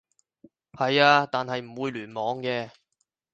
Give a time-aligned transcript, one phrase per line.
[0.71, 2.71] 係啊，但係唔會聯網嘅